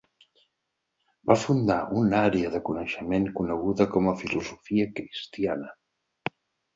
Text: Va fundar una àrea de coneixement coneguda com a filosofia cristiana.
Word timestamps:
Va 1.31 1.35
fundar 1.41 1.75
una 1.99 2.21
àrea 2.29 2.49
de 2.55 2.61
coneixement 2.69 3.27
coneguda 3.41 3.87
com 3.97 4.09
a 4.13 4.15
filosofia 4.25 4.89
cristiana. 5.01 5.69